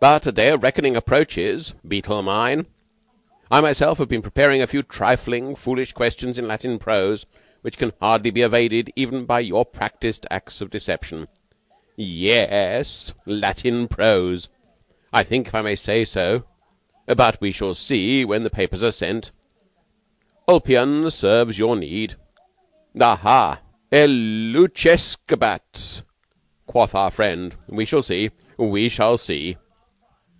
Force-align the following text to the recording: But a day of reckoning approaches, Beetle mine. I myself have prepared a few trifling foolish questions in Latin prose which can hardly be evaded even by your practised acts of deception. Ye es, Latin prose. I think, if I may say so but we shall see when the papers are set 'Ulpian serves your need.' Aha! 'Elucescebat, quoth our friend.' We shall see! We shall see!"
But 0.00 0.28
a 0.28 0.32
day 0.32 0.50
of 0.50 0.62
reckoning 0.62 0.94
approaches, 0.94 1.74
Beetle 1.86 2.22
mine. 2.22 2.66
I 3.50 3.60
myself 3.60 3.98
have 3.98 4.08
prepared 4.08 4.54
a 4.60 4.66
few 4.68 4.84
trifling 4.84 5.56
foolish 5.56 5.90
questions 5.92 6.38
in 6.38 6.46
Latin 6.46 6.78
prose 6.78 7.26
which 7.62 7.78
can 7.78 7.90
hardly 8.00 8.30
be 8.30 8.42
evaded 8.42 8.92
even 8.94 9.24
by 9.24 9.40
your 9.40 9.64
practised 9.64 10.24
acts 10.30 10.60
of 10.60 10.70
deception. 10.70 11.26
Ye 11.96 12.28
es, 12.30 13.12
Latin 13.26 13.88
prose. 13.88 14.48
I 15.12 15.24
think, 15.24 15.48
if 15.48 15.54
I 15.56 15.62
may 15.62 15.74
say 15.74 16.04
so 16.04 16.44
but 17.08 17.40
we 17.40 17.50
shall 17.50 17.74
see 17.74 18.24
when 18.24 18.44
the 18.44 18.50
papers 18.50 18.84
are 18.84 18.92
set 18.92 19.32
'Ulpian 20.46 21.10
serves 21.10 21.58
your 21.58 21.74
need.' 21.74 22.14
Aha! 23.00 23.60
'Elucescebat, 23.90 26.02
quoth 26.68 26.94
our 26.94 27.10
friend.' 27.10 27.54
We 27.66 27.84
shall 27.84 28.02
see! 28.04 28.30
We 28.56 28.88
shall 28.88 29.18
see!" 29.18 29.56